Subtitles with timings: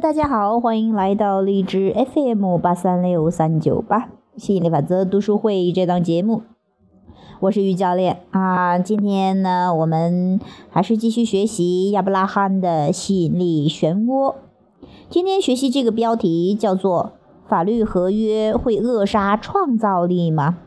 [0.00, 6.42] 大家好，欢迎来到荔枝 FM 八三六三九八吸引力法则读书会这档节目。
[7.40, 10.38] 我是于教练啊，今天呢，我们
[10.70, 14.36] 还是继续学习亚伯拉罕的吸引力漩涡。
[15.08, 17.14] 今天学习这个标题叫做
[17.48, 20.58] “法律合约会扼杀创造力吗？”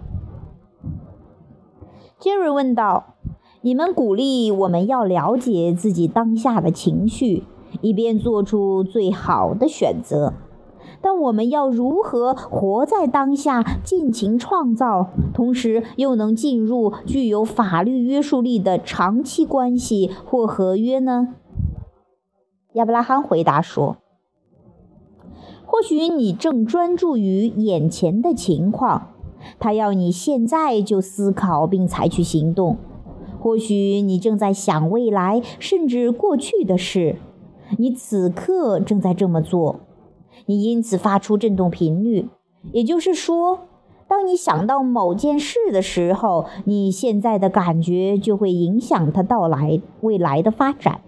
[2.20, 3.16] 杰瑞问道
[3.64, 7.46] ：“你们鼓励我们要了解自己当下的情绪，
[7.82, 10.34] 以便做出最好的选择。”
[11.04, 21.30] 但我们要如何活在当下，尽情创造，同时又能进入具有法律约束力的长期关系或合约呢？
[22.74, 23.98] 亚伯拉罕回答说
[25.66, 29.14] ：“或许你正专注于眼前的情况，
[29.60, 32.76] 他要你现在就思考并采取行动；
[33.40, 37.18] 或许你正在想未来甚至过去的事，
[37.78, 39.82] 你此刻正在这么做。”
[40.48, 42.28] 你因此发出振动频率，
[42.72, 43.60] 也就是说，
[44.08, 51.02] 当你想到某件事的时候，你现在的感觉就会影响它到来未来的发展。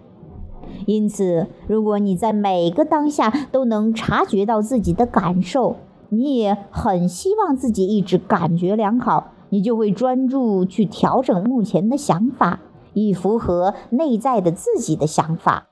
[0.86, 5.76] 因此，如果你在每个当下都能察觉到自己的感受，
[6.10, 12.60] 你也很希望自己一直感觉良好，你就会专注去调整目前的想法，
[12.92, 15.66] 以符合内在的自己的想法。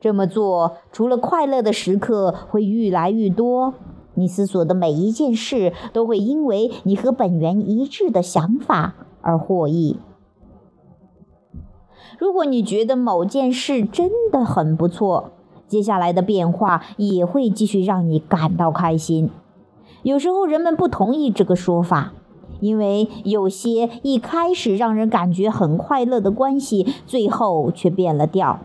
[0.00, 3.74] 这么做，除了快乐的时刻会越来越多，
[4.14, 9.98] 你思索的每一件事都会因为你和本源一致的想法而获益。
[12.18, 15.32] 如果你觉得某件事真的很不错，
[15.66, 19.30] 接下来的变化也会继续让你感到开心。
[20.02, 22.12] 有时候人们不同意这个说法，
[22.60, 28.60] 因为有些一开始让人感觉很快乐的关系，最后却变了调。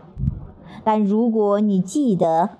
[0.84, 2.50] 但如果你记得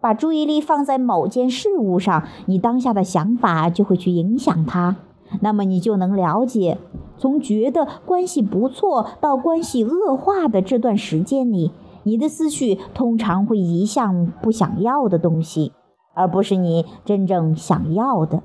[0.00, 4.96] 把注意力放在某件事物上，你当下的想法就会去影响它。
[5.40, 6.78] 那么你就能了解，
[7.18, 11.72] 从觉得关系不错到关系恶化的这段时间里，
[12.04, 15.72] 你的思绪通常会移向不想要的东西，
[16.14, 18.42] 而不是你真正想要的。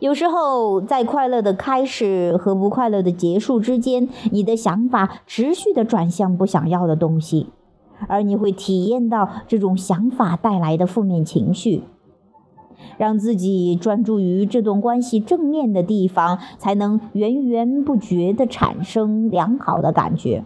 [0.00, 7.48] 有时候，在快乐的开始和不快乐的结束之间，你的想法持续地转向不想要的东西，
[8.08, 11.82] 而你会体验到这种想法带来的负面情绪。
[12.98, 20.44] 让自己专注于这段关系正面的地方，才能源源不绝地产生良好的感觉。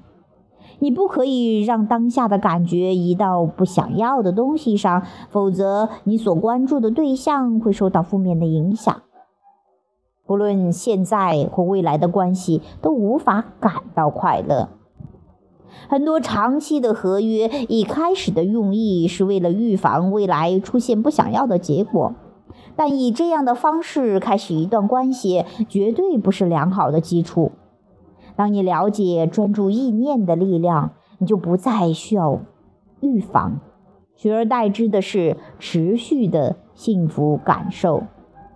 [0.79, 9.03] 你不可以让当下的感觉移到不想要的东西上，否则你所关注的对象会受到负面的影响。
[10.31, 14.69] 不论现在或未来的关系都无法感到快乐。
[15.89, 22.15] 很多长期的合约一开始的用意是为了预防未来出现不想要的结果，
[22.77, 27.51] 但以这样的方式开始一段关系绝对不是良好的基础。
[28.37, 32.39] 当你了解专注意念的力量，你就不再需要
[33.01, 33.59] 预防，
[34.15, 38.05] 取而代之的是持续的幸福感受，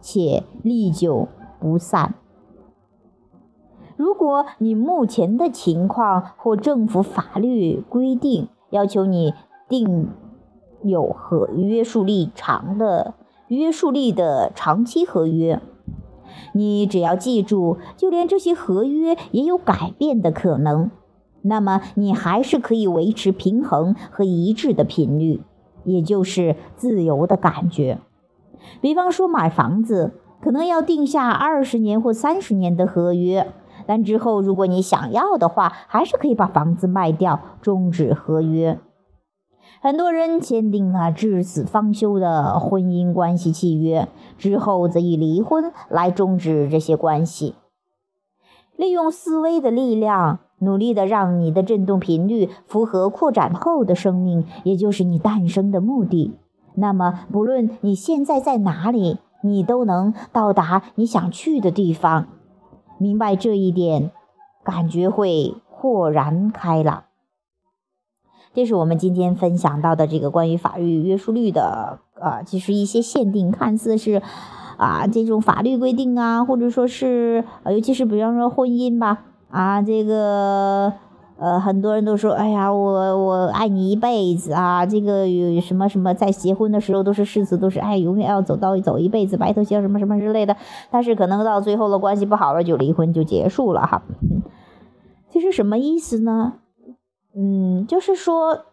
[0.01, 1.27] 且历久。
[1.65, 2.17] 不散。
[3.97, 9.33] 如果你目前的情况或政府法律规定要求你
[9.67, 10.11] 订
[10.83, 13.15] 有合约束力长的
[13.49, 15.63] 约束力的长期合约，
[16.53, 20.91] 你只要记住，就连这些合约也有改变的可能，
[21.41, 25.43] 那么你还是可以维持平衡和一致的频率，
[25.85, 28.01] 也就是自由的感觉。
[28.83, 30.15] 比方说买房子。
[30.45, 33.51] 可能要定下二十年或三十年的合约，
[33.87, 38.79] 但之后如果你想要的话，还是可以把房子卖掉，终止合约。
[39.81, 44.07] 很多人签订了至死方休的婚姻关系契约，
[44.37, 47.55] 之后则以离婚来终止这些关系。
[48.77, 56.37] 利用思维的力量，努力的让你的振动频率符合扩展后的生命，也就是你诞生的目的。
[56.75, 59.21] 那么，不论你现在在哪里。
[59.45, 62.27] 你都能到达你想去的地方，
[62.99, 64.11] 明白这一点，
[64.65, 67.05] 感觉会豁然开朗。
[68.55, 74.23] 这是我们今天分享到的这个关于法律约束力的，呃，其实一些限定，看似是
[74.79, 80.93] 啊这种法律规定啊，或者说是，尤其是比方说婚姻吧，啊这个。
[81.37, 84.87] 呃，很多人都说，哎呀，我我爱你一辈子啊！
[84.87, 90.57] 这个有什么什么，在结婚的时候都是誓词，都是哎，永远要走到走一辈子，白头偕老什么什么之类的。
[90.91, 94.03] 但是可能到最后的关系不好了，就离婚就结束了哈。
[95.29, 96.55] 其实什么意思呢？
[97.37, 98.67] 嗯，就是说，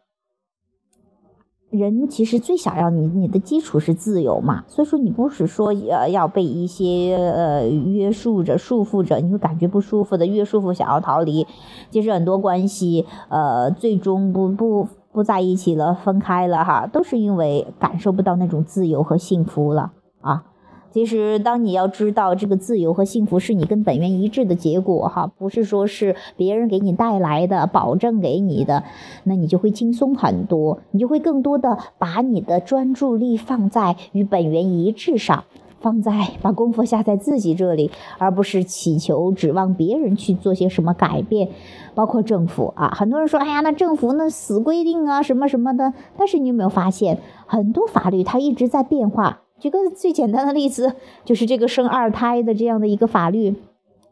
[1.72, 11.48] 人其实最想要你，你的基础是自由嘛，所以说你不是说呃要被一些呃约束着、束缚着，你会感觉不舒服的，越束缚想要逃离。
[11.90, 20.44] 其实很多关系呃最终不不不在一起了，分开了哈，都是因为感受不到那种自由和幸福了啊。
[20.92, 28.84] 其实，当你要知道这个自由和幸福是你跟本源一致的结果，哈，不是说是别人给你带来的、保证给你的，
[29.24, 35.46] 那你就会轻松很多，你就会更多的把你的专注力放在与本源一致上，
[35.80, 36.12] 放在
[36.42, 41.48] 把功夫下在自己这里，而不是祈求指望别人去做些什么改变，
[41.96, 49.44] 包括政府啊，很多人说，哎呀，那政府那死规定啊，什么什么的，但是你有没有发现，很多法律它一直在变化。
[49.62, 53.62] 举个最简单的例子，就是这个生二胎的这样的一个法律。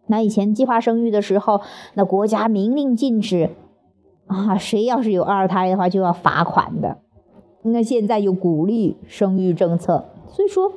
[0.05, 1.61] 那以前计划生育的时候，
[1.95, 3.49] 那国家明令禁止
[4.27, 6.99] 啊，谁要是有二胎的话就要罚款的。
[7.63, 10.73] 那现在又鼓励生育政策，所以说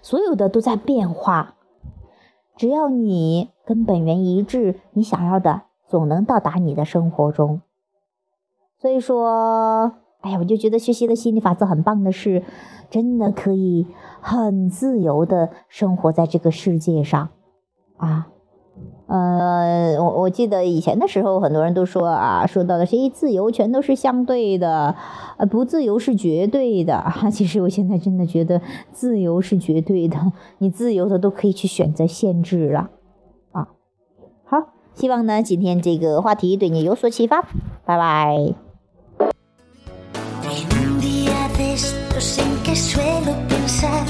[0.00, 1.56] 所有的都在变化。
[2.56, 7.60] 只要你跟本源一致，你想要的总能到达你的生活中。
[8.80, 12.42] 所以说，哎呀，我就觉得学习的心理法则很棒的是。
[12.90, 13.86] 真的可以
[14.22, 17.28] 很自由的生活在这个世界上，
[17.98, 18.28] 啊，
[19.06, 24.96] 呃，我我记得以前的时候，很多人都说啊，说到的是自由全都是相对的，
[25.36, 27.28] 呃，不自由是绝对的哈。
[27.30, 32.88] 其实我现在真的觉得自由是绝对的，你自由的都可以去选择限制了，
[33.52, 33.68] 啊，
[34.46, 37.42] 好，希望呢今天这个话题对你有所启发，
[37.84, 38.67] 拜拜。
[42.18, 44.04] En que suelo pensar,